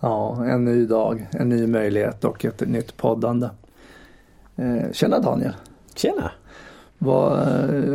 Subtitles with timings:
[0.00, 3.48] Ja, en ny dag, en ny möjlighet och ett nytt poddande.
[4.56, 5.54] Eh, tjena Daniel!
[5.94, 6.30] Tjena!
[6.98, 7.38] Vad,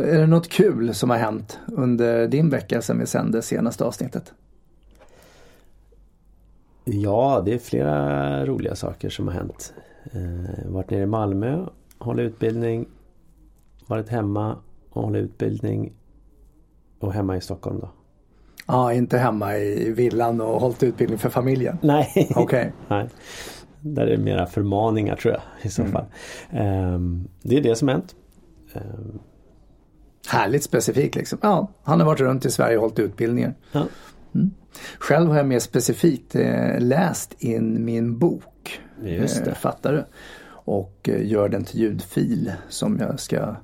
[0.04, 4.32] är det något kul som har hänt under din vecka sedan vi sände senaste avsnittet?
[6.84, 9.74] Ja, det är flera roliga saker som har hänt.
[10.12, 11.66] Eh, varit nere i Malmö,
[11.98, 12.86] hållit utbildning,
[13.86, 14.56] varit hemma
[14.90, 15.92] och hållit utbildning
[16.98, 17.88] och hemma i Stockholm då.
[18.66, 21.78] Ja, inte hemma i villan och hållit utbildning för familjen?
[21.82, 22.32] Nej.
[22.36, 22.70] Okay.
[22.88, 23.08] Nej.
[23.80, 25.92] Där är det mera förmaningar tror jag i så mm.
[25.92, 26.04] fall.
[26.94, 28.14] Um, det är det som hänt.
[28.74, 29.18] Um.
[30.28, 31.38] Härligt specifikt liksom.
[31.42, 33.54] Ja, han har varit runt i Sverige och hållit utbildningar.
[33.72, 33.86] Ja.
[34.34, 34.50] Mm.
[34.98, 38.80] Själv har jag mer specifikt eh, läst in min bok.
[39.02, 39.50] Just det.
[39.50, 40.04] Eh, fattar du?
[40.46, 43.56] Och eh, gör den till ljudfil som jag ska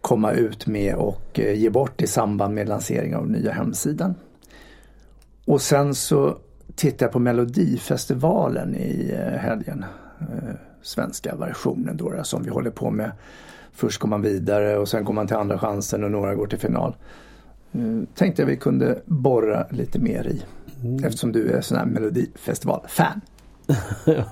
[0.00, 4.14] komma ut med och eh, ge bort i samband med lansering av nya hemsidan.
[5.48, 6.36] Och sen så
[6.74, 9.84] tittade jag på Melodifestivalen i eh, helgen.
[10.20, 13.12] Eh, svenska versionen då, som vi håller på med.
[13.72, 16.58] Först går man vidare och sen går man till andra chansen och några går till
[16.58, 16.96] final.
[18.14, 20.42] Tänkte jag vi kunde borra lite mer i.
[20.82, 21.04] Mm.
[21.04, 23.20] Eftersom du är sån här Melodifestival-fan.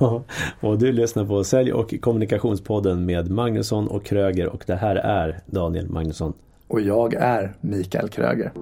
[0.61, 5.41] och du lyssnar på Sälj och kommunikationspodden med Magnusson och Kröger och det här är
[5.47, 6.33] Daniel Magnusson.
[6.69, 8.53] Och jag är Mikael Kröger.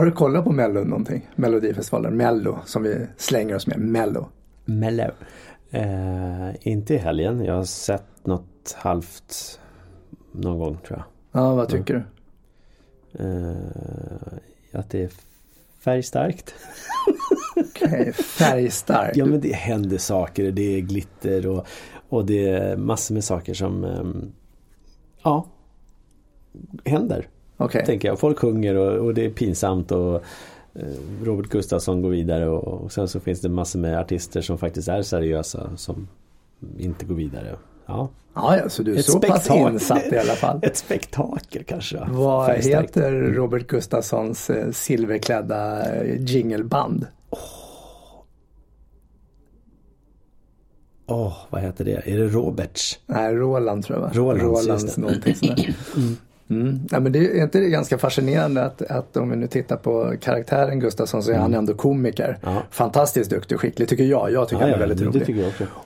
[0.00, 1.28] Har du kollat på Mello någonting?
[1.36, 4.28] Melodifestivalen, Mello som vi slänger oss med, Mello.
[4.64, 5.10] Mello.
[5.70, 9.60] Eh, inte i helgen, jag har sett något halvt
[10.32, 11.42] någon gång tror jag.
[11.42, 12.06] Ja, vad tycker mm.
[13.12, 13.24] du?
[13.24, 15.10] Eh, att det är
[15.80, 16.54] färgstarkt.
[17.56, 19.16] Okej, okay, färgstarkt.
[19.16, 21.66] ja men det händer saker, det är glitter och,
[22.08, 24.32] och det är massor med saker som um,
[25.22, 25.46] Ja
[26.84, 27.28] Händer.
[27.60, 27.84] Okay.
[27.86, 28.18] Tänker jag.
[28.18, 30.14] Folk sjunger och, och det är pinsamt och
[30.74, 30.82] eh,
[31.24, 35.02] Robert Gustafsson går vidare och, sen så finns det massor med artister som faktiskt är
[35.02, 36.08] seriösa som
[36.78, 37.56] inte går vidare.
[37.86, 40.60] Ja, ja, så du är Ett så pass insatt i alla fall.
[40.62, 42.06] Ett spektakel kanske.
[42.10, 42.96] Vad Färgstarkt.
[42.96, 47.06] heter Robert Gustafssons eh, silverklädda eh, jingleband?
[47.30, 47.38] Åh,
[51.06, 51.26] oh.
[51.26, 52.02] oh, vad heter det?
[52.04, 52.98] Är det Roberts?
[53.06, 54.16] Nej, Roland tror jag?
[54.16, 55.74] Rolands, Rolands någonting sådär.
[55.96, 56.16] Mm.
[56.50, 56.80] Mm.
[56.90, 60.80] Ja, men det är inte ganska fascinerande att, att om vi nu tittar på karaktären
[60.80, 61.42] Gustafsson så är mm.
[61.42, 62.38] han ändå komiker.
[62.42, 62.62] Ja.
[62.70, 64.32] Fantastiskt duktig och skicklig tycker jag.
[64.32, 65.44] Jag tycker ja, han är väldigt rolig.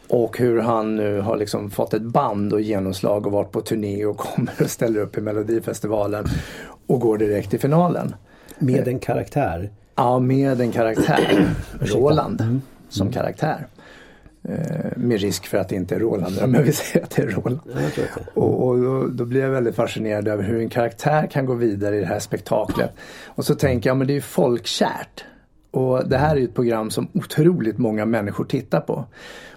[0.09, 4.05] Och hur han nu har liksom fått ett band och genomslag och varit på turné
[4.05, 6.27] och kommer och ställer upp i Melodifestivalen
[6.87, 8.15] och går direkt till finalen.
[8.59, 9.71] Med en karaktär?
[9.95, 11.49] Ja, med en karaktär.
[11.81, 12.63] Roland mm.
[12.89, 13.67] som karaktär.
[14.49, 17.27] Eh, med risk för att det inte är Roland, men vi säger att det är
[17.27, 17.61] Roland.
[18.35, 21.97] Och, och då, då, blir jag väldigt fascinerad över hur en karaktär kan gå vidare
[21.97, 22.91] i det här spektaklet.
[23.27, 25.25] Och så tänker jag, men det är ju folkkärt.
[25.71, 29.05] Och det här är ju ett program som otroligt många människor tittar på.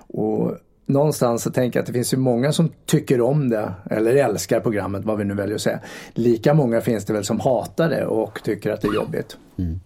[0.08, 4.16] Och någonstans så tänker jag att det finns ju många som tycker om det eller
[4.16, 5.80] älskar programmet, vad vi nu väljer att säga.
[6.14, 9.38] Lika många finns det väl som hatar det och tycker att det är jobbigt.
[9.58, 9.80] Mm.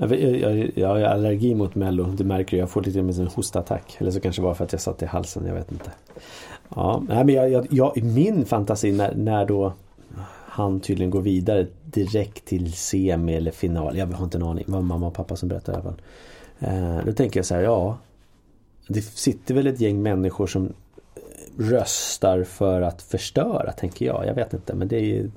[0.00, 3.96] Jag, jag, jag har allergi mot mello, det märker jag får lite med en hostattack.
[3.98, 5.90] Eller så kanske bara för att jag satt i halsen, jag vet inte.
[6.74, 9.72] Ja, men jag, jag, jag, min fantasi när, när då
[10.50, 13.96] han tydligen går vidare direkt till semi eller final.
[13.96, 14.64] Jag har inte en aning.
[14.66, 16.02] Det var mamma och pappa som berättade i alla fall.
[16.58, 17.98] Eh, då tänker jag så här, ja.
[18.88, 20.72] Det sitter väl ett gäng människor som
[21.58, 24.26] röstar för att förstöra, tänker jag.
[24.26, 25.30] Jag vet inte, men det är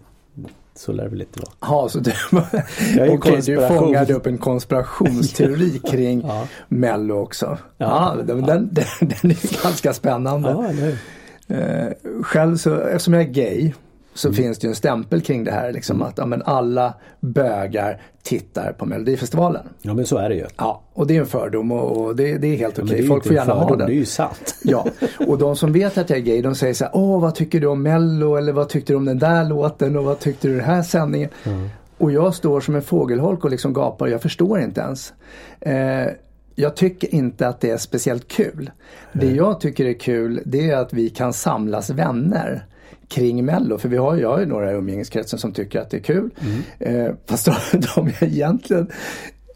[0.75, 1.51] så lär det väl inte vara.
[1.59, 2.11] Ja, så du,
[3.09, 6.47] okay, du fångade upp en konspirationsteori kring ja.
[6.67, 7.57] Mello också.
[7.77, 8.69] Ja, ja, den, den,
[8.99, 10.49] den, är ganska spännande.
[10.49, 11.91] Ja, eh,
[12.23, 13.73] själv så, eftersom jag är gay
[14.13, 14.35] så mm.
[14.35, 18.85] finns det ju en stämpel kring det här liksom att ja, alla bögar tittar på
[18.85, 19.61] Melodifestivalen.
[19.81, 20.45] Ja men så är det ju.
[20.57, 22.93] Ja och det är en fördom och, och det, det, är helt okej.
[22.93, 23.07] Okay.
[23.07, 23.87] Folk får gärna ha den.
[23.87, 24.55] Det är ju sant.
[24.63, 24.85] Ja
[25.27, 27.59] och de som vet att jag är gay de säger så här, åh vad tycker
[27.59, 30.53] du om Mello eller vad tyckte du om den där låten och vad tyckte du
[30.53, 31.29] om den här sändningen.
[31.43, 31.69] Mm.
[31.97, 35.13] Och jag står som en fågelholk och liksom gapar jag förstår inte ens.
[35.59, 36.13] Eh,
[36.55, 38.71] jag tycker inte att det är speciellt kul.
[39.13, 42.65] Det jag tycker är kul det är att vi kan samlas vänner
[43.13, 43.77] kring Mello.
[43.77, 46.29] För vi har, jag har ju några i umgängeskretsen som tycker att det är kul.
[46.39, 47.05] Mm.
[47.05, 47.53] Eh, fast de,
[47.95, 48.87] de jag egentligen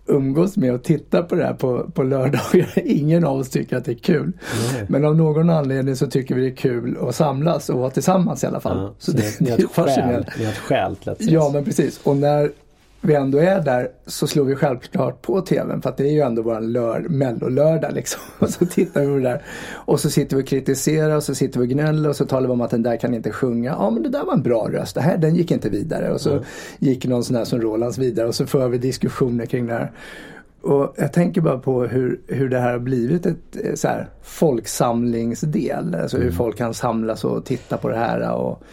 [0.08, 2.74] umgås med och tittar på det här på, på lördagar.
[2.86, 4.32] Ingen av oss tycker att det är kul.
[4.74, 4.86] Nej.
[4.90, 8.44] Men av någon anledning så tycker vi det är kul att samlas och vara tillsammans
[8.44, 8.78] i alla fall.
[8.78, 10.96] Ja, så, så det, ni, har ett skäl, ni har ett skäl.
[11.18, 12.00] Ja men precis.
[12.04, 12.52] Och när
[13.02, 16.22] vi ändå är där så slår vi självklart på tvn för att det är ju
[16.22, 18.22] ändå våran lör, mellolördag liksom.
[18.40, 19.42] Och så tittar vi på det där.
[19.74, 22.48] Och så sitter vi och kritiserar och så sitter vi och gnäller och så talar
[22.48, 23.70] vi om att den där kan inte sjunga.
[23.70, 26.12] Ja men det där var en bra röst, det här, den gick inte vidare.
[26.12, 26.44] Och så mm.
[26.80, 29.92] gick någon sån här som Rolands vidare och så för vi diskussioner kring det här.
[30.62, 34.10] Och jag tänker bara på hur, hur det här har blivit ett eh, så här,
[34.22, 35.96] folksamlingsdel.
[35.96, 36.36] Alltså hur mm.
[36.36, 38.32] folk kan samlas och titta på det här.
[38.32, 38.64] Och,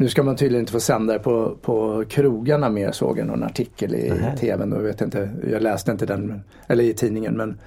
[0.00, 3.42] nu ska man tydligen inte få sända det på, på krogarna mer såg jag någon
[3.42, 4.36] artikel i mm.
[4.36, 4.72] tvn.
[4.72, 7.58] Och vet inte, jag läste inte den, eller i tidningen men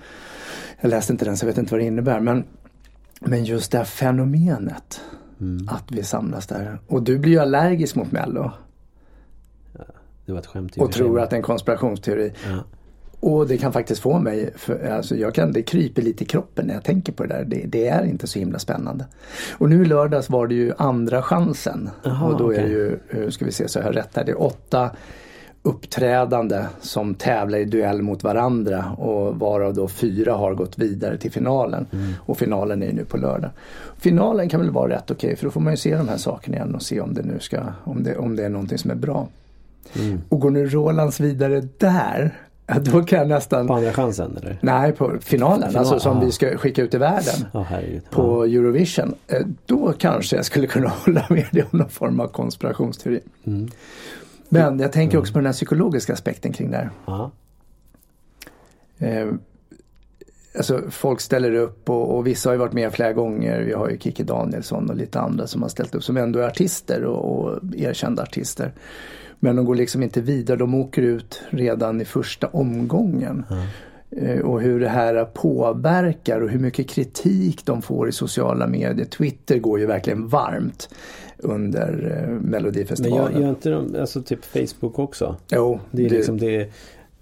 [0.81, 2.19] jag läste inte den så jag vet inte vad det innebär.
[2.19, 2.44] Men,
[3.19, 5.01] men just det här fenomenet
[5.41, 5.69] mm.
[5.69, 6.80] att vi samlas där.
[6.88, 8.51] Och du blir ju allergisk mot Mello.
[9.77, 9.83] Ja,
[10.25, 10.77] det var ett skämt.
[10.77, 12.33] Och tror att det är en konspirationsteori.
[12.47, 12.63] Ja.
[13.23, 16.67] Och det kan faktiskt få mig, för, alltså jag kan, det kryper lite i kroppen
[16.67, 17.45] när jag tänker på det där.
[17.45, 19.05] Det, det är inte så himla spännande.
[19.51, 21.89] Och nu lördags var det ju andra chansen.
[22.05, 22.57] Aha, och då okay.
[22.57, 24.91] är det ju, eh, ska vi se så jag har rätt här, det är åtta
[25.61, 31.31] uppträdande som tävlar i duell mot varandra och varav då fyra har gått vidare till
[31.31, 31.85] finalen.
[31.91, 32.13] Mm.
[32.19, 33.51] Och finalen är ju nu på lördag.
[33.97, 36.17] Finalen kan väl vara rätt okej okay, för då får man ju se de här
[36.17, 38.91] sakerna igen och se om det nu ska, om det, om det är någonting som
[38.91, 39.27] är bra.
[39.95, 40.21] Mm.
[40.29, 42.33] Och går nu Rolands vidare där
[42.68, 43.68] Ja, då kan jag nästan...
[43.68, 44.57] På andra chansen eller?
[44.62, 45.69] Nej, på finalen.
[45.69, 46.25] Final, alltså som aha.
[46.25, 47.45] vi ska skicka ut i världen.
[47.54, 47.74] Oh,
[48.10, 49.15] på Eurovision.
[49.27, 53.19] Eh, då kanske jag skulle kunna hålla med dig om någon form av konspirationsteori.
[53.44, 53.69] Mm.
[54.50, 57.30] Men jag tänker också på den här psykologiska aspekten kring det här.
[58.98, 59.33] Eh,
[60.57, 63.62] alltså folk ställer upp och, och, vissa har ju varit med flera gånger.
[63.62, 66.48] Vi har ju Kikki Danielsson och lite andra som har ställt upp som ändå är
[66.48, 68.74] artister och, och erkända artister.
[69.43, 73.45] Men de går liksom inte vidare, de åker ut redan i första omgången.
[74.11, 74.45] Mm.
[74.45, 79.05] Och hur det här påverkar och hur mycket kritik de får i sociala medier.
[79.05, 80.89] Twitter går ju verkligen varmt
[81.37, 83.23] under eh, Melodifestivalen.
[83.23, 85.35] Men gör, gör inte de, alltså typ Facebook också?
[85.51, 85.79] Jo.
[85.91, 86.15] Det är det...
[86.15, 86.69] liksom det,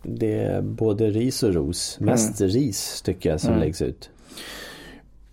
[0.03, 1.99] det är både ris och ros.
[1.99, 2.51] Mest mm.
[2.51, 3.59] ris tycker jag som mm.
[3.59, 4.09] läggs ut.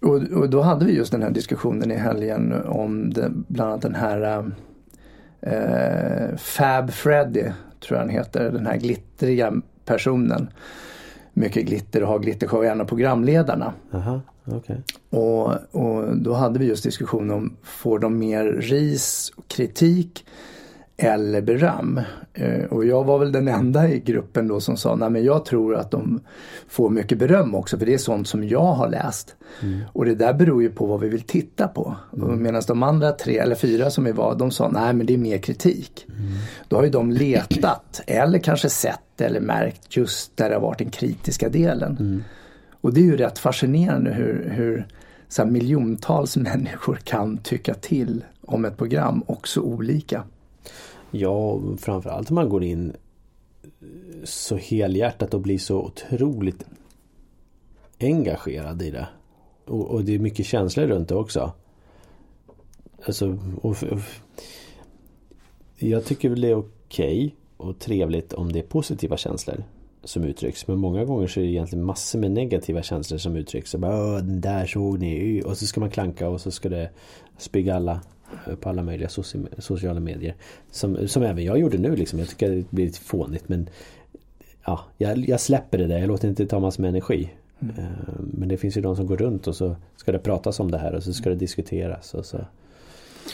[0.00, 3.82] Och, och, då hade vi just den här diskussionen i helgen om det, bland annat
[3.82, 4.50] den här
[5.40, 7.42] eh, Fab Freddy,
[7.80, 9.52] tror jag han heter, den här glittriga
[9.84, 10.50] personen.
[11.32, 13.72] Mycket glitter och har glittershow, en av programledarna.
[13.92, 14.76] Aha, okay.
[15.10, 20.24] och, och då hade vi just diskussion om, får de mer ris och kritik
[21.00, 22.00] eller beröm.
[22.34, 25.44] Eh, och jag var väl den enda i gruppen då som sa, nej men jag
[25.44, 26.20] tror att de
[26.68, 29.36] får mycket beröm också för det är sånt som jag har läst.
[29.62, 29.80] Mm.
[29.92, 31.96] Och det där beror ju på vad vi vill titta på.
[32.16, 32.42] Mm.
[32.42, 35.18] Medan de andra tre eller fyra som vi var, de sa, nej men det är
[35.18, 36.06] mer kritik.
[36.08, 36.32] Mm.
[36.68, 40.78] Då har ju de letat eller kanske sett eller märkt just där det har varit
[40.78, 41.96] den kritiska delen.
[42.00, 42.24] Mm.
[42.80, 44.86] Och det är ju rätt fascinerande hur, hur
[45.28, 50.24] så miljontals människor kan tycka till om ett program också olika.
[51.10, 52.92] Ja, framförallt om man går in
[54.24, 56.64] så helhjärtat och blir så otroligt
[58.00, 59.08] engagerad i det.
[59.64, 61.52] Och, och det är mycket känslor runt det också.
[63.06, 64.00] Alltså, och, och,
[65.76, 69.64] jag tycker väl det är okej okay och trevligt om det är positiva känslor
[70.04, 70.66] som uttrycks.
[70.66, 73.74] Men många gånger så är det egentligen massor med negativa känslor som uttrycks.
[73.74, 75.42] Och bara, den där såg ni.
[75.46, 76.90] Och så ska man klanka och så ska det
[77.38, 78.00] spygga alla
[78.60, 79.08] på alla möjliga
[79.58, 80.34] sociala medier.
[80.70, 82.18] Som, som även jag gjorde nu liksom.
[82.18, 83.68] Jag tycker det blir lite fånigt men
[84.64, 85.98] ja, jag, jag släpper det där.
[85.98, 87.30] Jag låter inte ta massor med energi.
[87.60, 87.74] Mm.
[87.78, 87.84] Eh,
[88.18, 90.78] men det finns ju de som går runt och så ska det pratas om det
[90.78, 92.14] här och så ska det diskuteras.
[92.14, 92.38] Och, så.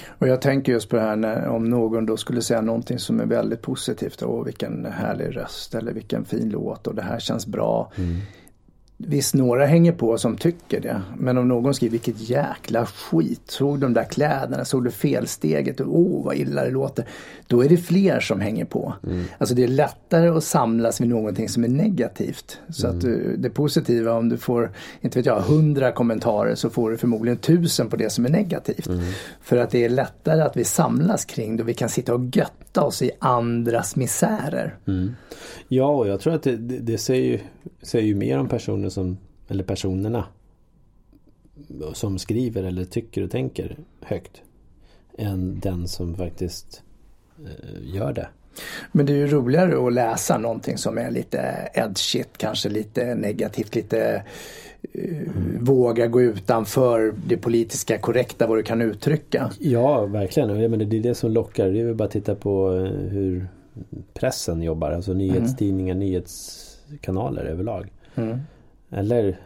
[0.09, 3.21] och jag tänker just på det här när, om någon då skulle säga någonting som
[3.21, 4.23] är väldigt positivt.
[4.23, 7.93] Åh vilken härlig röst eller vilken fin låt och det här känns bra.
[7.97, 8.21] Mm.
[8.97, 11.03] Visst, några hänger på som tycker det.
[11.19, 13.43] Men om någon skriver vilket jäkla skit.
[13.47, 14.65] Såg de där kläderna?
[14.65, 15.81] Såg du felsteget?
[15.81, 17.05] Åh, oh, vad illa det låter.
[17.47, 18.95] Då är det fler som hänger på.
[19.07, 19.25] Mm.
[19.39, 22.59] Alltså det är lättare att samlas vid någonting som är negativt.
[22.69, 22.97] Så mm.
[22.97, 26.97] att du, det positiva om du får, inte vet jag, hundra kommentarer så får du
[26.97, 28.87] förmodligen tusen på det som är negativt.
[28.87, 29.05] Mm.
[29.43, 31.63] För att det är lättare att vi samlas kring det.
[31.63, 34.77] Vi kan sitta och götta oss i andras misärer.
[34.87, 35.15] Mm.
[35.69, 37.43] Ja, och jag tror att det, det, det säger,
[37.83, 38.49] säger ju mer om
[38.85, 40.25] personer som, eller personerna
[41.93, 44.43] som skriver eller tycker och tänker högt
[45.19, 46.83] än den som faktiskt
[47.45, 48.29] eh, gör det.
[48.93, 53.75] Men det är ju roligare att läsa någonting som är lite edgigt, kanske lite negativt,
[53.75, 54.23] lite
[54.95, 55.65] mm.
[55.65, 59.51] våga gå utanför det politiska korrekta vad du kan uttrycka.
[59.61, 60.61] Ja, verkligen.
[60.61, 61.71] Jag menar, det är det som lockar.
[61.71, 63.49] Det är väl bara att titta på eh, hur
[64.15, 64.93] pressen jobbar.
[64.93, 66.07] Alltså nyhetstidningar, mm.
[66.07, 67.93] nyhets nyhetskanaler överlag.
[68.15, 68.39] Mm.
[68.91, 69.41] Eller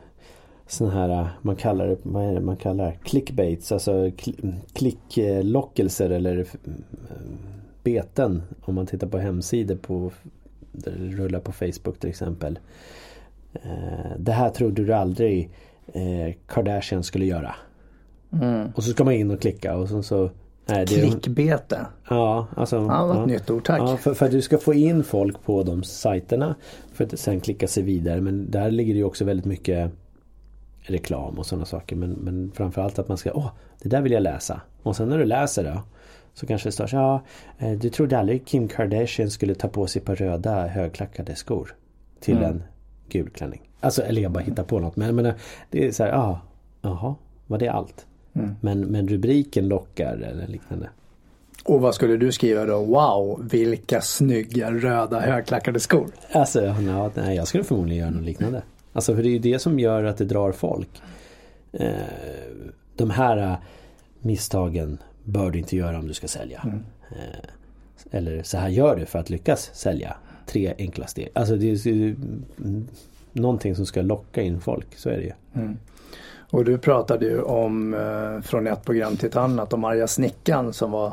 [0.66, 2.96] sån här, man kallar det, vad är det man kallar det?
[3.04, 4.10] Clickbaits, alltså
[4.72, 6.46] klicklockelser eller eh,
[7.82, 8.42] beten.
[8.60, 10.10] Om man tittar på hemsidor på,
[10.72, 12.58] där det rullar på Facebook till exempel.
[13.52, 15.50] Eh, det här trodde du aldrig
[15.92, 17.54] eh, Kardashian skulle göra.
[18.32, 18.68] Mm.
[18.74, 20.30] Och så ska man in och klicka och så, så
[20.68, 21.86] Nej, det Klickbete.
[22.08, 22.76] Ja, alltså.
[22.76, 23.26] Ja, vad ja.
[23.26, 23.80] nytt ord, tack.
[23.80, 26.54] Ja, för, för, att du ska få in folk på de sajterna
[26.92, 28.20] för att sen klicka sig vidare.
[28.20, 29.90] Men där ligger det ju också väldigt mycket
[30.80, 31.96] reklam och sådana saker.
[31.96, 33.50] Men, men framförallt att man ska, åh,
[33.82, 34.60] det där vill jag läsa.
[34.82, 35.80] Och sen när du läser det
[36.34, 37.22] så kanske det står så ja,
[37.58, 41.74] eh, du trodde aldrig Kim Kardashian skulle ta på sig på röda högklackade skor
[42.20, 42.50] till mm.
[42.50, 42.62] en
[43.08, 43.70] gul klänning.
[43.80, 44.96] Alltså, eller jag bara hittar på något.
[44.96, 45.32] Men, men
[45.70, 46.40] det är så här, ja,
[46.82, 47.14] jaha,
[47.46, 48.06] var det allt?
[48.34, 48.54] Mm.
[48.60, 50.88] Men, men rubriken lockar eller liknande.
[51.64, 52.84] Och vad skulle du skriva då?
[52.84, 56.10] Wow, vilka snygga röda högklackade skor.
[56.32, 58.62] Alltså, ja, nej, jag skulle förmodligen göra något liknande.
[58.92, 61.02] Alltså för det är ju det som gör att det drar folk.
[61.72, 61.90] Eh,
[62.96, 63.56] de här eh,
[64.20, 66.60] misstagen bör du inte göra om du ska sälja.
[66.64, 66.84] Mm.
[67.10, 67.38] Eh,
[68.10, 70.16] eller så här gör du för att lyckas sälja.
[70.46, 71.28] Tre enkla steg.
[71.32, 72.16] Alltså det är ju
[73.32, 74.96] någonting som ska locka in folk.
[74.96, 75.32] Så är det ju.
[75.54, 75.76] Mm.
[76.50, 80.72] Och du pratade ju om eh, från ett program till ett annat om arga snickan
[80.72, 81.12] som var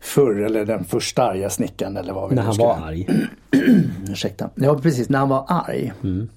[0.00, 2.64] förr eller den första arga snickaren eller vad vi När han ska...
[2.64, 3.08] var arg.
[4.08, 4.50] Ursäkta.
[4.54, 5.92] Ja precis, när han var arg.
[6.02, 6.28] Mm.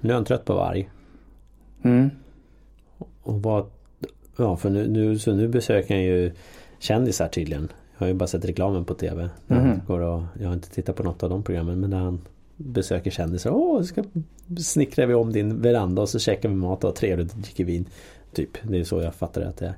[0.00, 0.90] Nu är han trött på att vara arg.
[1.82, 2.10] Mm.
[3.22, 3.66] Och vad,
[4.36, 6.32] ja för nu, nu, så nu besöker han ju
[6.78, 7.68] kändisar tydligen.
[7.98, 9.28] Jag har ju bara sett reklamen på TV.
[9.48, 9.80] Mm.
[9.86, 12.20] Går och, jag har inte tittat på något av de programmen men där han
[12.64, 13.50] besöker kändisar.
[13.50, 14.04] Åh, ska
[14.58, 17.64] snickrar vi om din veranda och så käkar vi mat och har trevligt och dricker
[17.64, 17.86] vin.
[18.32, 19.74] Typ, det är så jag fattar att det är.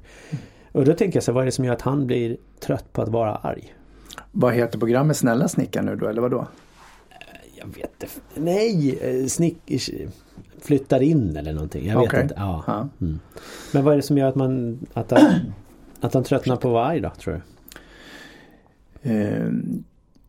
[0.72, 3.02] Och då tänker jag så vad är det som gör att han blir trött på
[3.02, 3.74] att vara arg?
[4.32, 6.46] Vad heter programmet Snälla snickaren nu då, eller vad då?
[7.54, 8.14] Jag vet inte.
[8.34, 9.56] Nej, eh, snick...
[10.60, 11.86] Flyttar in eller någonting.
[11.86, 12.22] Jag vet okay.
[12.22, 12.34] inte.
[12.38, 12.64] Ja.
[12.66, 12.88] ja.
[13.00, 13.18] Mm.
[13.72, 14.78] Men vad är det som gör att man...
[14.92, 15.20] Att han,
[16.00, 17.40] att han tröttnar på att vara arg då, tror du?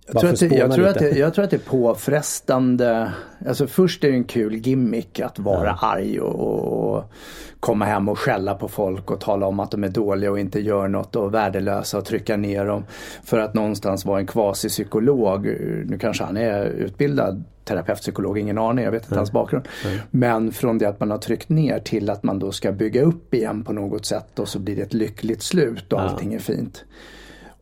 [0.08, 3.14] Jag tror, att det, jag, tror att det, jag tror att det är påfrestande.
[3.48, 5.88] Alltså först är det en kul gimmick att vara ja.
[5.88, 7.04] arg och, och,
[7.60, 10.60] komma hem och skälla på folk och tala om att de är dåliga och inte
[10.60, 12.86] gör något och värdelösa och trycka ner dem.
[13.24, 15.46] För att någonstans vara en kvasipsykolog.
[15.86, 19.68] Nu kanske han är utbildad terapeutpsykolog, ingen aning, jag vet inte hans bakgrund.
[19.86, 20.02] Nej.
[20.12, 23.34] Men från det att man har tryckt ner till att man då ska bygga upp
[23.34, 26.04] igen på något sätt och så blir det ett lyckligt slut och ja.
[26.04, 26.86] allting är fint.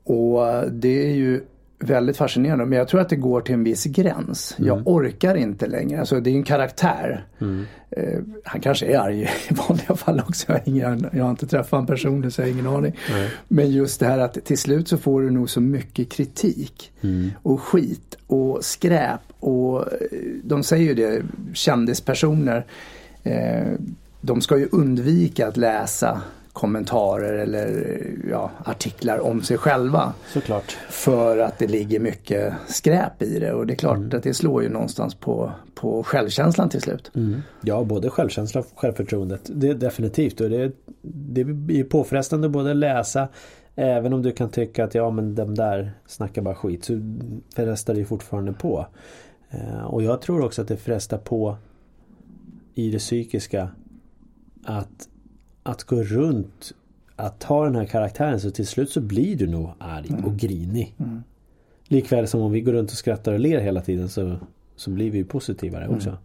[0.03, 1.41] Och det är ju
[1.83, 2.65] väldigt fascinerande.
[2.65, 4.55] Men jag tror att det går till en viss gräns.
[4.57, 4.67] Mm.
[4.67, 5.99] Jag orkar inte längre.
[5.99, 7.25] Alltså det är en karaktär.
[7.41, 7.65] Mm.
[7.97, 10.45] Uh, han kanske är arg i vanliga fall också.
[10.47, 12.95] Jag har, ingen, jag har inte träffat honom personligen så jag har ingen aning.
[13.11, 13.29] Mm.
[13.47, 16.91] Men just det här att till slut så får du nog så mycket kritik.
[17.01, 17.31] Mm.
[17.43, 19.21] Och skit och skräp.
[19.39, 20.07] Och eh,
[20.43, 21.23] de säger ju det,
[21.53, 22.65] kändispersoner.
[23.25, 23.77] Uh,
[24.21, 26.21] de ska ju undvika att läsa
[26.53, 27.97] kommentarer eller
[28.29, 30.13] ja, artiklar om sig själva.
[30.33, 30.77] Såklart.
[30.89, 34.17] För att det ligger mycket skräp i det och det är klart mm.
[34.17, 37.11] att det slår ju någonstans på, på självkänslan till slut.
[37.15, 37.41] Mm.
[37.61, 39.41] Ja, både självkänsla och självförtroendet.
[39.53, 43.27] Det är definitivt och det, det är påfrestande både läsa
[43.75, 46.93] Även om du kan tycka att ja men de där snackar bara skit så
[47.55, 48.87] frestar det fortfarande på.
[49.49, 51.57] Eh, och jag tror också att det frestar på
[52.73, 53.69] i det psykiska
[54.63, 55.07] att
[55.63, 56.73] att gå runt
[57.15, 60.25] att ta den här karaktären så till slut så blir du nog arg mm.
[60.25, 60.95] och grinig.
[60.99, 61.23] Mm.
[61.87, 64.35] Likväl som om vi går runt och skrattar och ler hela tiden så,
[64.75, 66.09] så blir vi positivare också.
[66.09, 66.21] Mm.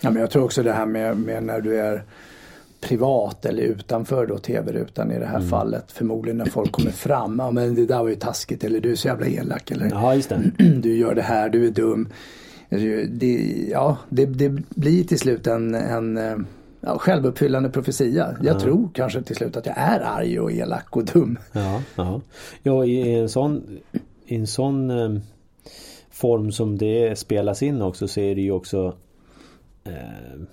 [0.00, 2.02] Ja, men jag tror också det här med, med, när du är
[2.80, 5.48] privat eller utanför då tv-rutan i det här mm.
[5.48, 5.92] fallet.
[5.92, 7.38] Förmodligen när folk kommer fram.
[7.38, 9.70] Ja men det där var ju taskigt eller du är så jävla elak.
[9.70, 10.40] Eller ja, just det.
[10.82, 12.08] du gör det här, du är dum.
[13.08, 16.36] Det, ja, det, det blir till slut en, en eh,
[16.86, 18.36] ja, självuppfyllande profetia.
[18.42, 18.60] Jag ja.
[18.60, 21.38] tror kanske till slut att jag är arg och elak och dum.
[21.52, 22.20] Ja, ja.
[22.62, 23.78] ja i en sån,
[24.26, 25.20] i en sån eh,
[26.10, 28.94] form som det spelas in också så är det ju också
[29.84, 29.92] eh,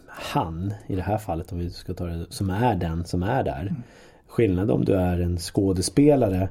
[0.07, 3.43] han i det här fallet om vi ska ta det som är den som är
[3.43, 3.61] där.
[3.61, 3.83] Mm.
[4.27, 6.49] Skillnad om du är en skådespelare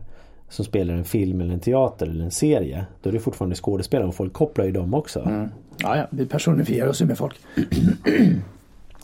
[0.48, 2.86] som spelar en film eller en teater eller en serie.
[3.02, 5.20] Då är det fortfarande skådespelare och folk kopplar ju dem också.
[5.20, 5.48] Mm.
[5.76, 7.36] Ja, ja, vi personifierar oss ju med folk.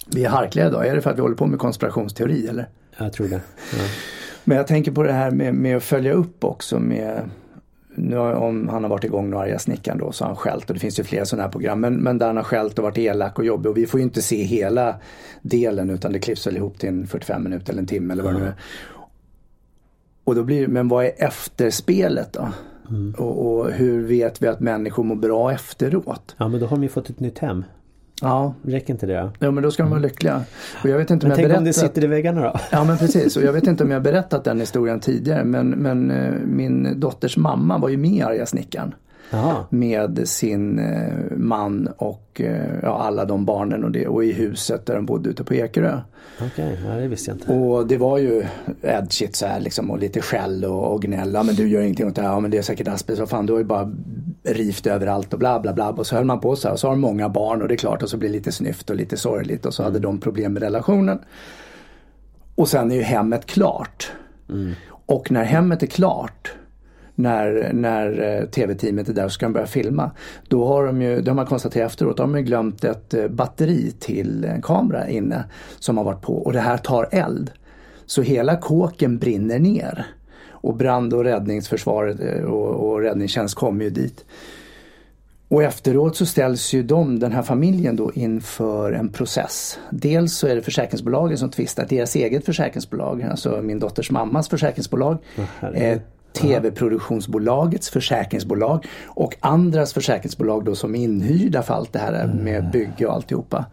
[0.07, 0.87] vi är harkliga idag?
[0.87, 2.69] Är det för att vi håller på med konspirationsteori eller?
[2.99, 3.41] Jag tror det.
[3.73, 3.85] Ja.
[4.45, 7.31] Men jag tänker på det här med, med att följa upp också med
[7.97, 10.75] nu om han har varit igång nu arga snickaren då så har han skällt och
[10.75, 12.99] det finns ju flera sådana här program men, men där han har skällt och varit
[12.99, 14.97] elak och jobbig och vi får ju inte se hela
[15.43, 18.33] delen utan det klipps väl ihop till en 45 minuter eller en timme eller vad
[18.33, 18.43] mm.
[18.43, 18.61] det nu är.
[20.25, 22.49] Och då blir men vad är efterspelet då?
[22.89, 23.15] Mm.
[23.19, 26.35] Och, och, hur vet vi att människor mår bra efteråt?
[26.39, 27.65] Ja men då har de ju fått ett nytt hem.
[28.21, 28.55] Ja.
[28.63, 29.31] Räcker inte det?
[29.39, 30.45] Ja men då ska de vara lyckliga.
[30.83, 32.53] Och jag vet inte men om tänk jag om det sitter i väggarna då?
[32.71, 36.11] Ja men precis och jag vet inte om jag berättat den historien tidigare men, men
[36.11, 38.95] eh, min dotters mamma var ju med i Arga snickaren.
[39.33, 39.67] Aha.
[39.71, 44.87] Med sin eh, man och eh, ja, alla de barnen och, det, och i huset
[44.87, 46.01] där de bodde ute på Ekerö.
[46.37, 47.53] Okej, okay, ja, det visste jag inte.
[47.53, 48.45] Och det var ju
[48.83, 51.43] edgigt så här liksom och lite skäll och, och gnälla.
[51.43, 52.29] Men du gör ingenting åt det här.
[52.29, 53.21] Ja men det är säkert asbest.
[53.21, 53.93] Vad fan du har ju bara
[54.47, 55.91] rivt överallt och bla bla bla.
[55.91, 56.73] Och så höll man på så här.
[56.73, 58.03] Och så har de många barn och det är klart.
[58.03, 59.67] Och så blir det lite snyft och lite sorgligt.
[59.67, 61.19] Och så hade de problem med relationen.
[62.55, 64.13] Och sen är ju hemmet klart.
[64.49, 64.73] Mm.
[65.07, 66.57] Och när hemmet är klart
[67.17, 70.11] när, när eh, tv-teamet är där och ska börja filma.
[70.49, 73.29] Då har de ju, det har man konstaterat efteråt, då har de glömt ett eh,
[73.29, 75.45] batteri till en kamera inne
[75.79, 77.51] som har varit på och det här tar eld.
[78.07, 80.07] Så hela kåken brinner ner.
[80.61, 84.25] Och brand och räddningsförsvaret eh, och, och räddningstjänst kommer ju dit.
[85.49, 89.79] Och efteråt så ställs ju de, den här familjen då inför en process.
[89.91, 95.19] Dels så är det försäkringsbolagen som tvistar, deras eget försäkringsbolag, alltså min dotters mammas försäkringsbolag.
[95.39, 95.99] Oh,
[96.33, 103.07] tv-produktionsbolagets försäkringsbolag och andras försäkringsbolag då som är inhyrda för allt det här med bygge
[103.07, 103.65] och alltihopa.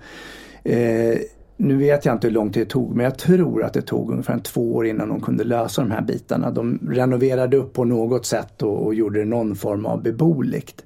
[0.64, 1.18] Eh,
[1.58, 4.12] nu vet jag inte hur lång tid det tog men jag tror att det tog
[4.12, 6.52] ungefär två år innan de kunde lösa de här bitarna.
[6.52, 10.86] De renoverade upp på något sätt och, och gjorde det någon form av beboeligt.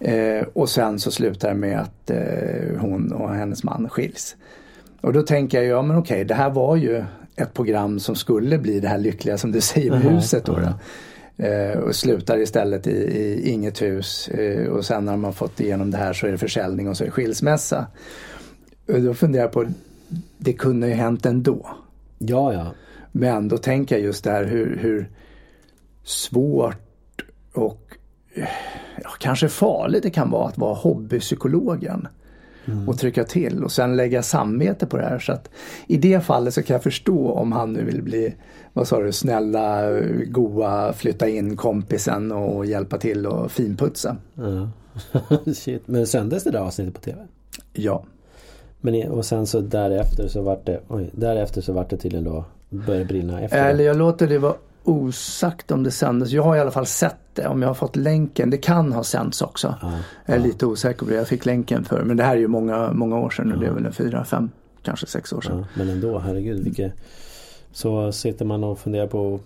[0.00, 4.36] Eh, och sen så slutar det med att eh, hon och hennes man skiljs.
[5.00, 7.04] Och då tänker jag, ja men okej, det här var ju
[7.36, 10.44] ett program som skulle bli det här lyckliga som du säger med huset.
[10.44, 10.58] Då.
[11.44, 15.90] Eh, och slutar istället i, i inget hus eh, och sen när man fått igenom
[15.90, 17.86] det här så är det försäljning och så är det skilsmässa.
[18.88, 19.66] Och då funderar jag på,
[20.38, 21.68] det kunde ju hänt ändå.
[22.18, 22.66] Ja, ja.
[23.12, 25.10] Men då tänker jag just det här hur, hur
[26.04, 27.96] svårt och
[29.02, 32.08] ja, kanske farligt det kan vara att vara hobbypsykologen
[32.64, 32.88] mm.
[32.88, 35.18] och trycka till och sen lägga samvete på det här.
[35.18, 35.50] Så att
[35.86, 38.34] I det fallet så kan jag förstå om han nu vill bli,
[38.72, 39.90] vad sa du, snälla,
[40.26, 44.16] goa, flytta in kompisen och hjälpa till och finputsa.
[44.34, 44.70] Ja.
[45.54, 45.88] Shit.
[45.88, 47.18] Men sändes det där avsnittet på TV?
[47.72, 48.04] Ja.
[48.80, 52.44] Men och sen så därefter så vart det, oj, därefter så vart det tydligen då
[52.68, 53.70] började brinna efter.
[53.70, 56.30] Eller jag låter det vara osagt om det sändes.
[56.30, 57.46] Jag har i alla fall sett det.
[57.46, 58.50] Om jag har fått länken.
[58.50, 59.74] Det kan ha sänts också.
[59.82, 59.92] Ja,
[60.26, 60.46] jag är ja.
[60.46, 61.16] lite osäker på det.
[61.16, 62.02] Jag fick länken för.
[62.02, 63.50] Men det här är ju många, många år sedan.
[63.54, 63.60] Ja.
[63.60, 64.50] Det är väl en fyra, fem,
[64.82, 65.66] kanske sex år sedan.
[65.74, 66.64] men ändå, herregud.
[66.64, 66.92] Vilket...
[67.72, 69.40] Så sitter man och funderar på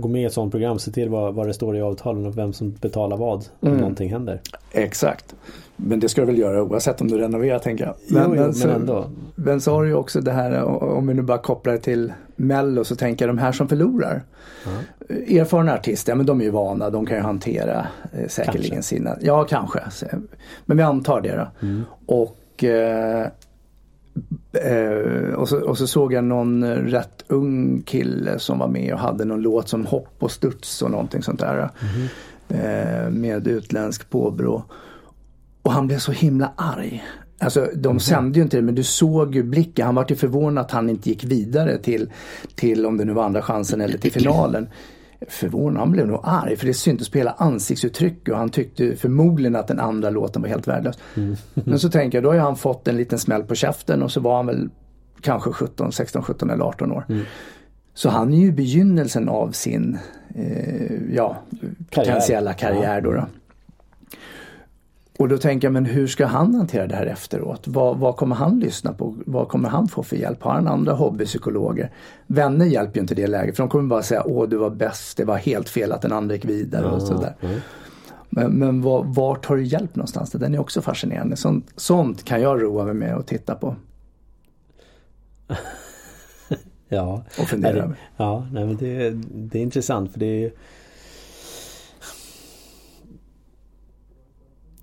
[0.00, 0.78] gå med i ett sånt program.
[0.78, 3.44] Se till vad, vad det står i avtalen och vem som betalar vad.
[3.60, 3.80] Om mm.
[3.80, 4.40] någonting händer.
[4.72, 5.34] Exakt.
[5.76, 7.94] Men det ska du väl göra oavsett om du renoverar tänker jag.
[8.08, 9.10] Men, jo, jo, men, så, men ändå.
[9.34, 12.12] Men så har du ju också det här om vi nu bara kopplar det till
[12.36, 14.22] Mello så tänker jag de här som förlorar.
[14.64, 15.40] Uh-huh.
[15.40, 18.96] Erfarna artister, ja, men de är ju vana, de kan ju hantera eh, säkerligen kanske.
[18.96, 19.80] sina, ja kanske.
[20.66, 21.66] Men vi antar det då.
[21.66, 21.82] Mm.
[22.06, 23.26] Och eh,
[24.52, 28.98] Eh, och, så, och, så, såg jag någon rätt ung kille som var med och
[28.98, 31.70] hade någon låt som Hopp och studs och någonting sånt där.
[31.80, 32.08] Mm.
[32.48, 34.64] Eh, med utländsk påbrå.
[35.62, 37.04] Och han blev så himla arg.
[37.38, 38.00] Alltså de mm.
[38.00, 39.86] sände ju inte det men du såg ju blicken.
[39.86, 42.10] Han var ju förvånad att han inte gick vidare till,
[42.54, 44.68] till om det nu var andra chansen eller till finalen.
[45.28, 49.56] Förvånad, han blev nog arg för det syntes på hela ansiktsuttrycket och han tyckte förmodligen
[49.56, 50.98] att den andra låten var helt värdelös.
[51.14, 51.36] Mm.
[51.54, 54.20] men så tänker jag, då har han fått en liten smäll på käften och så
[54.20, 54.68] var han väl
[55.20, 57.04] kanske 17, 16, 17 eller 18 år.
[57.08, 57.24] Mm.
[57.94, 59.98] Så han är ju begynnelsen av sin
[60.34, 61.36] eh, ja,
[61.90, 62.12] Karriär.
[62.12, 63.00] potentiella karriär.
[63.00, 63.26] Då, då.
[65.18, 67.68] Och då tänker jag, men hur ska han hantera det här efteråt?
[67.68, 69.16] Vad, vad, kommer han lyssna på?
[69.26, 70.42] Vad kommer han få för hjälp?
[70.42, 71.90] Har han andra hobbypsykologer?
[72.26, 74.70] Vänner hjälper ju inte i det läget för de kommer bara säga, åh du var
[74.70, 77.34] bäst, det var helt fel att den andra gick vidare och sådär.
[77.40, 77.60] Mm.
[78.30, 80.30] Men, men var, vart har du hjälp någonstans?
[80.30, 81.36] Den är också fascinerande.
[81.36, 83.76] Sånt, sånt kan jag roa mig med och titta på.
[86.88, 87.24] ja.
[87.40, 87.96] Och fundera över.
[88.16, 90.52] Ja, nej, men det, det är intressant för det är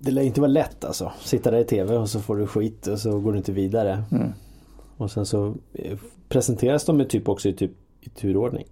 [0.04, 1.12] Det lär inte vara lätt alltså.
[1.20, 4.04] Sitta där i TV och så får du skit och så går du inte vidare.
[4.10, 4.32] Mm.
[4.96, 8.66] Och sen så eh, presenteras de typ också i, typ, i turordning.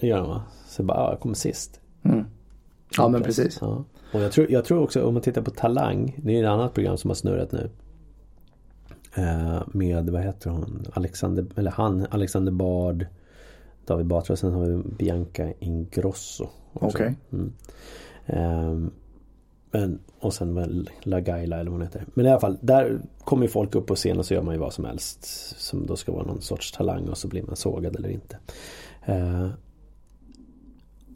[0.00, 0.42] Det gör de va?
[0.66, 1.80] Så bara, ja, jag kommer sist.
[2.02, 2.24] Mm.
[2.96, 3.58] Ja men precis.
[3.60, 3.84] Ja.
[4.12, 6.16] Och jag tror, jag tror också om man tittar på Talang.
[6.22, 7.70] Det är ett annat program som har snurrat nu.
[9.14, 10.86] Eh, med, vad heter hon?
[10.92, 13.06] Alexander, eller han, Alexander Bard.
[13.86, 16.48] David Batra och sen har vi Bianca Ingrosso.
[16.72, 16.88] Okej.
[16.88, 17.14] Okay.
[17.32, 17.52] Mm.
[18.26, 18.90] Eh,
[19.74, 22.04] men, och sen med Lagaila eller vad hon heter.
[22.14, 24.60] Men i alla fall, där kommer folk upp på scen och så gör man ju
[24.60, 25.24] vad som helst.
[25.60, 28.38] Som då ska vara någon sorts talang och så blir man sågad eller inte.
[29.04, 29.48] Eh,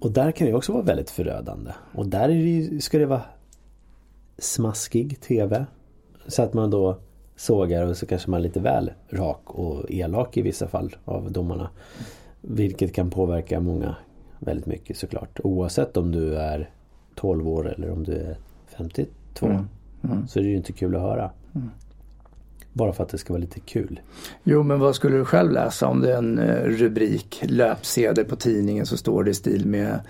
[0.00, 1.70] och där kan det också vara väldigt förödande.
[1.94, 3.22] Och där är det, ska det vara
[4.38, 5.66] smaskig TV.
[6.26, 6.98] Så att man då
[7.36, 11.32] sågar och så kanske man är lite väl rak och elak i vissa fall av
[11.32, 11.70] domarna.
[12.40, 13.96] Vilket kan påverka många
[14.38, 15.40] väldigt mycket såklart.
[15.44, 16.70] Oavsett om du är
[17.14, 18.36] 12 år eller om du är
[18.78, 19.46] 52.
[19.46, 19.68] Mm.
[20.04, 20.28] Mm.
[20.28, 21.30] Så är det ju inte kul att höra.
[21.54, 21.70] Mm.
[22.72, 24.00] Bara för att det ska vara lite kul.
[24.44, 28.36] Jo men vad skulle du själv läsa om det är en eh, rubrik, löpsedel på
[28.36, 30.00] tidningen så står det i stil med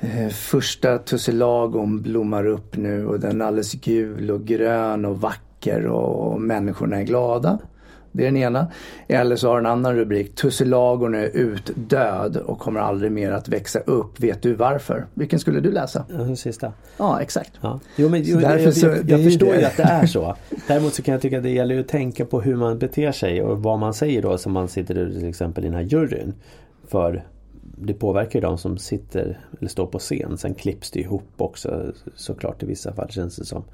[0.00, 5.86] eh, Första tussilagon blommar upp nu och den är alldeles gul och grön och vacker
[5.86, 7.58] och människorna är glada.
[8.14, 8.66] Det är den ena.
[9.08, 10.34] Eller så har en annan rubrik.
[10.34, 14.20] Tussilagon är utdöd och kommer aldrig mer att växa upp.
[14.20, 15.06] Vet du varför?
[15.14, 16.04] Vilken skulle du läsa?
[16.08, 16.72] Den sista.
[16.96, 17.52] Ja, exakt.
[17.60, 17.80] Ja.
[17.96, 20.36] Jo, men, jo, jag, jag, jag, jag förstår ju att det är så.
[20.68, 23.42] Däremot så kan jag tycka att det gäller att tänka på hur man beter sig
[23.42, 26.34] och vad man säger då som man sitter till exempel i den här juryn.
[26.88, 27.24] För
[27.62, 30.38] det påverkar ju de som sitter eller står på scen.
[30.38, 33.64] Sen klipps det ihop också såklart i vissa fall känns det som.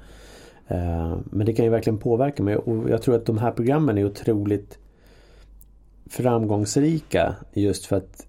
[0.71, 3.97] Eh, men det kan ju verkligen påverka mig och jag tror att de här programmen
[3.97, 4.77] är otroligt
[6.05, 8.27] framgångsrika just för att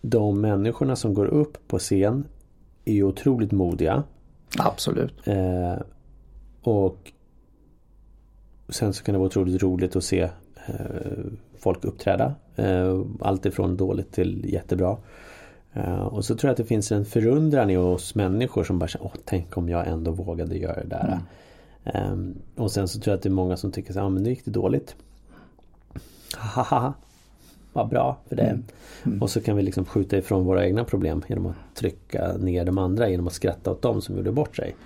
[0.00, 2.24] de människorna som går upp på scen
[2.84, 4.02] är otroligt modiga.
[4.58, 5.28] Absolut.
[5.28, 5.74] Eh,
[6.62, 7.12] och
[8.68, 10.20] sen så kan det vara otroligt roligt att se
[10.66, 11.24] eh,
[11.58, 12.34] folk uppträda.
[12.56, 14.96] Eh, allt ifrån dåligt till jättebra.
[16.10, 19.04] Och så tror jag att det finns en förundran i oss människor som bara säger,
[19.04, 21.06] Åh, tänk om jag ändå vågade göra det där.
[21.06, 21.18] Mm.
[21.94, 24.22] Um, och sen så tror jag att det är många som tycker så ja men
[24.22, 24.96] nu gick det dåligt.
[26.36, 26.94] Haha,
[27.72, 28.42] vad bra för det.
[28.42, 28.64] Mm.
[29.04, 29.22] Mm.
[29.22, 32.78] Och så kan vi liksom skjuta ifrån våra egna problem genom att trycka ner de
[32.78, 34.76] andra genom att skratta åt dem som gjorde bort sig.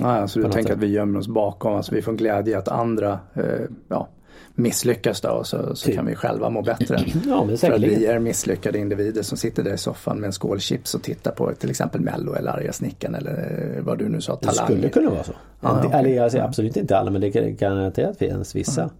[0.00, 0.72] Ja, alltså du tänker sätt.
[0.72, 4.08] att vi gömmer oss bakom, alltså vi får glädje att andra eh, ja,
[4.54, 5.96] misslyckas då så, så typ.
[5.96, 7.04] kan vi själva må bättre.
[7.26, 10.32] ja, men För att vi är misslyckade individer som sitter där i soffan med en
[10.32, 14.20] skål chips och tittar på till exempel Mello eller Arga snickaren eller vad du nu
[14.20, 14.66] sa, Talang.
[14.66, 15.32] Det skulle kunna vara så.
[15.60, 16.00] Okay.
[16.00, 18.82] Eller jag säger absolut inte alla men det kan garanterat finnas vissa.
[18.82, 18.92] Mm.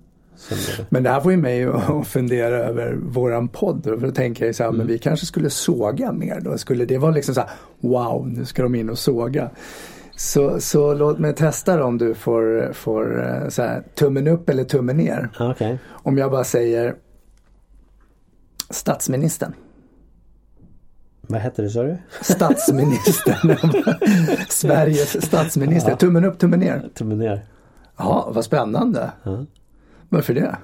[0.88, 3.85] Men det här får ju mig att fundera över våran podd.
[3.85, 4.79] För då tänker jag så här, mm.
[4.79, 6.59] men vi kanske skulle såga mer då.
[6.59, 7.50] Skulle det vara liksom så här,
[7.81, 9.50] wow, nu ska de in och såga.
[10.21, 14.49] Så, så låt mig testa då om du får, får eh, så här, tummen upp
[14.49, 15.29] eller tummen ner.
[15.41, 15.79] Okay.
[15.89, 16.97] Om jag bara säger
[18.71, 19.55] statsministern.
[21.21, 21.99] Vad heter det sa du?
[22.21, 23.57] Statsministern.
[24.49, 25.91] Sveriges statsminister.
[25.91, 25.97] Ja.
[25.97, 26.89] Tummen upp, tummen ner.
[26.95, 27.47] Tummen ner.
[27.97, 29.11] Ja, vad spännande.
[29.23, 29.45] Ja.
[30.09, 30.57] Varför det?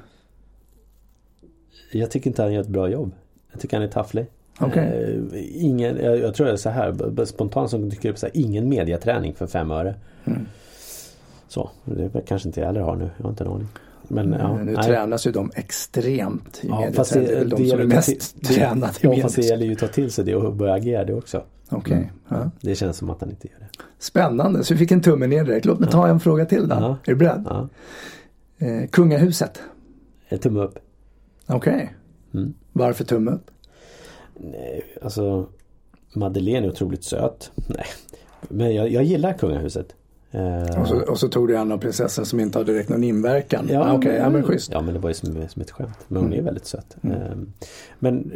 [1.93, 3.15] Jag tycker inte han gör ett bra jobb.
[3.53, 4.27] Jag tycker han är tafflig.
[4.61, 4.85] Okay.
[4.85, 8.37] Eh, ingen, jag, jag, tror det är så här, spontant som dyker upp så här,
[8.37, 9.95] ingen mediaträning för fem öre.
[10.25, 10.47] Mm.
[11.49, 13.69] Så, det kanske inte jag heller har nu, jag har inte en aning.
[14.09, 14.85] Men, ja, nu nej.
[14.85, 17.85] tränas ju de extremt i ja, fast det, det är väl de det som är
[17.85, 20.75] mest till, tränade Ja fast det gäller ju att ta till sig det och börja
[20.75, 21.43] agera det också.
[21.69, 21.79] Okej.
[21.79, 21.97] Okay.
[21.97, 22.11] Mm.
[22.29, 22.51] Ja.
[22.61, 23.67] Det känns som att han inte gör det.
[23.99, 25.67] Spännande, så vi fick en tumme ner direkt.
[25.67, 26.75] Låt mig ta en fråga till då.
[26.75, 27.69] Är du beredd?
[28.59, 29.63] Eh, kungahuset?
[30.29, 30.79] En tumme upp.
[31.47, 31.75] Okej.
[31.75, 31.89] Okay.
[32.35, 32.55] Mm.
[32.73, 33.51] Varför tumme upp?
[34.41, 35.47] Nej, alltså
[36.15, 37.53] Madeleine är otroligt söt.
[37.55, 37.87] Nej,
[38.49, 39.95] men jag, jag gillar kungahuset.
[40.35, 43.05] Uh, och, så, och så tog du en av prinsessan som inte hade direkt någon
[43.05, 43.69] inverkan.
[43.71, 44.73] Ja, ah, okay, ja men schysst.
[44.73, 45.99] Ja men det var ju som, som ett skämt.
[46.09, 46.39] Men hon mm.
[46.39, 46.97] är väldigt söt.
[47.03, 47.17] Mm.
[47.17, 47.39] Uh,
[47.99, 48.33] men,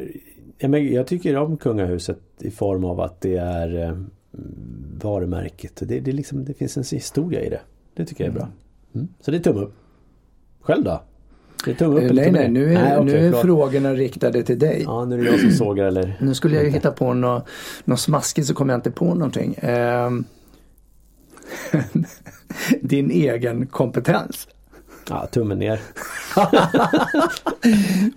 [0.58, 4.02] ja, men jag tycker om kungahuset i form av att det är uh,
[5.02, 5.82] varumärket.
[5.88, 7.60] Det, det, liksom, det finns en historia i det.
[7.94, 8.44] Det tycker jag är bra.
[8.44, 8.56] Mm.
[8.94, 9.08] mm.
[9.20, 9.74] Så det är tumme upp.
[10.60, 11.02] Själv då?
[11.64, 14.82] Det tog upp nej, nej, nu är, nej, okay, nu är frågorna riktade till dig.
[14.86, 16.16] Ja, nu är det jag som sågar eller?
[16.20, 17.48] Nu skulle jag ju hitta på något,
[17.84, 19.54] något smaskigt så kommer jag inte på någonting.
[19.54, 20.10] Eh,
[22.80, 24.48] din egen kompetens.
[25.08, 25.80] Ja, tummen ner.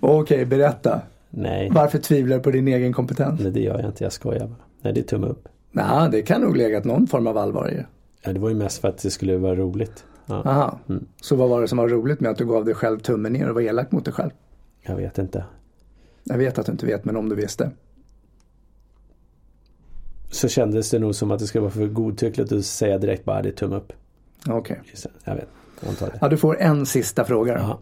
[0.00, 1.00] okay, berätta.
[1.30, 1.70] Nej.
[1.72, 3.40] Varför tvivlar du på din egen kompetens?
[3.40, 4.04] Nej, det gör jag inte.
[4.04, 4.64] Jag skojar bara.
[4.82, 5.48] Nej, det är tumme upp.
[5.72, 7.86] Nej, det kan nog legat någon form av allvar i det.
[8.22, 10.04] Ja, det var ju mest för att det skulle vara roligt.
[10.26, 10.42] Ja.
[10.44, 10.78] Aha.
[10.88, 11.06] Mm.
[11.20, 13.48] Så vad var det som var roligt med att du gav dig själv tummen ner
[13.48, 14.30] och var elak mot dig själv?
[14.82, 15.44] Jag vet inte.
[16.24, 17.70] Jag vet att du inte vet men om du visste.
[20.30, 23.42] Så kändes det nog som att det skulle vara för godtyckligt att säga direkt bara
[23.42, 23.92] det är tumme upp.
[24.48, 24.80] Okej.
[24.82, 25.12] Okay.
[25.24, 25.48] Jag vet.
[26.00, 27.78] Jag ja, du får en sista fråga då.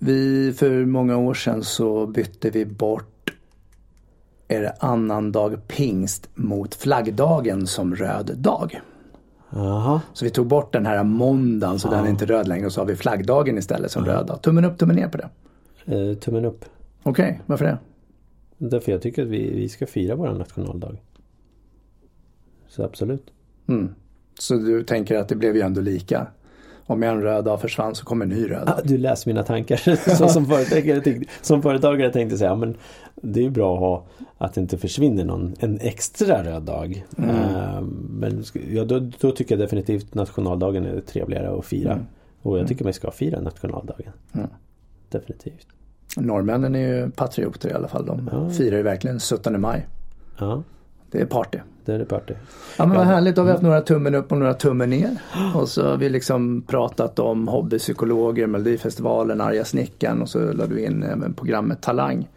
[0.00, 3.34] Vi, för många år sedan så bytte vi bort
[4.48, 8.80] är det annandag pingst mot flaggdagen som röd dag.
[9.52, 10.00] Aha.
[10.12, 11.92] Så vi tog bort den här måndagen så ja.
[11.92, 14.12] den är inte röd längre och så har vi flaggdagen istället som ja.
[14.12, 14.42] röd dag.
[14.42, 15.28] Tummen upp, tummen ner på det?
[15.84, 16.64] Eh, tummen upp.
[17.02, 17.78] Okej, okay, varför det?
[18.58, 20.96] Därför jag tycker att vi, vi ska fira vår nationaldag.
[22.68, 23.30] Så absolut.
[23.68, 23.94] Mm.
[24.38, 26.26] Så du tänker att det blev ju ändå lika?
[26.86, 28.68] Om en röd dag försvann så kommer en ny röd.
[28.68, 29.76] Ah, du läser mina tankar.
[30.16, 32.76] så som, företagare, som företagare tänkte jag säga, men
[33.14, 34.06] det är bra att ha
[34.38, 37.04] att det inte försvinner någon, en extra röd dag.
[37.18, 37.30] Mm.
[37.30, 41.92] Uh, men ja, då, då, tycker jag definitivt nationaldagen är trevligare att fira.
[41.92, 42.06] Mm.
[42.42, 42.68] Och jag mm.
[42.68, 44.12] tycker man ska fira nationaldagen.
[44.32, 44.48] Mm.
[45.08, 45.66] Definitivt.
[46.16, 48.06] Norrmännen är ju patrioter i alla fall.
[48.06, 48.50] De ja.
[48.50, 49.86] firar ju verkligen 17 maj.
[50.38, 50.62] Ja.
[51.10, 51.58] Det är party.
[51.84, 52.34] Det är party.
[52.76, 55.16] Ja men vad härligt, då har vi haft några tummen upp och några tummen ner.
[55.54, 60.84] Och så har vi liksom pratat om hobbypsykologer, Melodifestivalen, Arga snickaren och så lade du
[60.84, 62.28] in även programmet Talang.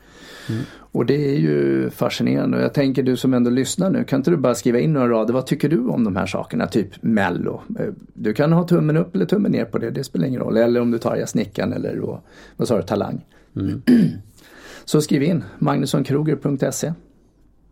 [0.49, 0.61] Mm.
[0.75, 4.31] Och det är ju fascinerande och jag tänker du som ändå lyssnar nu, kan inte
[4.31, 6.67] du bara skriva in några rader, vad tycker du om de här sakerna?
[6.67, 7.61] Typ Mello.
[7.79, 10.57] Eh, du kan ha tummen upp eller tummen ner på det, det spelar ingen roll.
[10.57, 12.19] Eller om du tar Arga snickaren eller vad,
[12.57, 13.25] vad sa du, Talang.
[13.55, 13.81] Mm.
[14.85, 16.93] Så skriv in magnussonkroger.se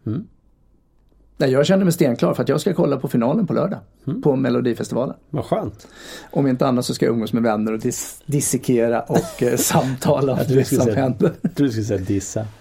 [0.05, 0.23] mm.
[1.47, 3.79] Jag känner mig stenklar för att jag ska kolla på finalen på lördag.
[4.07, 4.21] Mm.
[4.21, 5.15] På Melodifestivalen.
[5.29, 5.87] Vad skönt.
[6.31, 10.33] Om inte annat så ska jag umgås med vänner och dis dissekera och eh, samtala
[10.33, 11.31] om det som säga, händer.
[11.41, 12.45] Jag du skulle säga dissa.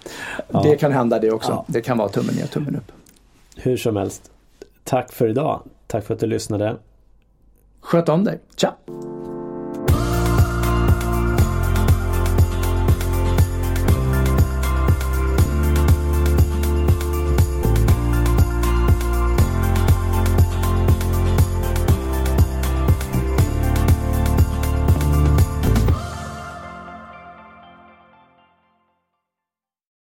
[0.52, 0.62] Ja.
[0.62, 1.50] Det kan hända det också.
[1.50, 1.64] Ja.
[1.68, 2.92] Det kan vara tummen ner, tummen upp.
[3.56, 4.30] Hur som helst.
[4.84, 5.62] Tack för idag.
[5.86, 6.76] Tack för att du lyssnade.
[7.80, 8.40] Sköt om dig.
[8.56, 9.19] Ciao!